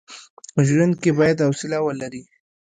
[0.67, 2.23] ژوند کي بايد حوصله ولري.